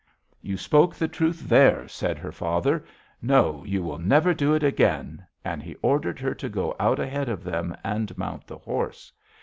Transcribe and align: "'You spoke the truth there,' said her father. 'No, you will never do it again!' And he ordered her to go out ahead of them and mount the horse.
"'You 0.41 0.57
spoke 0.57 0.95
the 0.95 1.07
truth 1.07 1.47
there,' 1.47 1.87
said 1.87 2.17
her 2.17 2.31
father. 2.31 2.83
'No, 3.21 3.63
you 3.65 3.83
will 3.83 3.99
never 3.99 4.33
do 4.33 4.55
it 4.55 4.63
again!' 4.63 5.23
And 5.45 5.61
he 5.61 5.75
ordered 5.83 6.19
her 6.21 6.33
to 6.33 6.49
go 6.49 6.75
out 6.79 6.99
ahead 6.99 7.29
of 7.29 7.43
them 7.43 7.77
and 7.83 8.17
mount 8.17 8.47
the 8.47 8.57
horse. 8.57 9.11